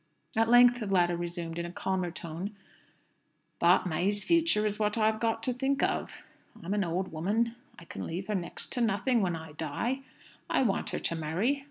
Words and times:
At 0.35 0.49
length 0.49 0.79
the 0.79 0.87
latter 0.87 1.15
resumed, 1.15 1.59
in 1.59 1.65
a 1.67 1.71
calmer 1.71 2.09
tone, 2.09 2.55
"But 3.59 3.85
May's 3.85 4.23
future 4.23 4.65
is 4.65 4.79
what 4.79 4.97
I've 4.97 5.19
got 5.19 5.43
to 5.43 5.53
think 5.53 5.83
of. 5.83 6.23
I'm 6.63 6.73
an 6.73 6.83
old 6.83 7.11
woman. 7.11 7.55
I 7.77 7.85
can 7.85 8.07
leave 8.07 8.25
her 8.25 8.33
next 8.33 8.71
to 8.71 8.81
nothing 8.81 9.21
when 9.21 9.35
I 9.35 9.51
die. 9.51 9.99
I 10.49 10.63
want 10.63 10.89
her 10.89 10.97
to 10.99 11.15
marry. 11.15 11.59